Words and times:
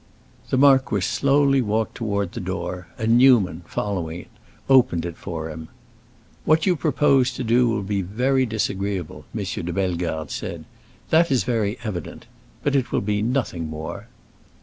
The 0.49 0.57
marquis 0.57 1.01
slowly 1.01 1.61
walked 1.61 1.93
toward 1.93 2.31
the 2.31 2.39
door, 2.39 2.87
and 2.97 3.19
Newman, 3.19 3.61
following, 3.67 4.25
opened 4.67 5.05
it 5.05 5.15
for 5.15 5.47
him. 5.51 5.67
"What 6.43 6.65
you 6.65 6.75
propose 6.75 7.31
to 7.33 7.43
do 7.43 7.69
will 7.69 7.83
be 7.83 8.01
very 8.01 8.47
disagreeable," 8.47 9.25
M. 9.37 9.43
de 9.63 9.71
Bellegarde 9.71 10.31
said. 10.31 10.65
"That 11.11 11.29
is 11.29 11.43
very 11.43 11.77
evident. 11.83 12.25
But 12.63 12.75
it 12.75 12.91
will 12.91 13.01
be 13.01 13.21
nothing 13.21 13.67
more." 13.69 14.07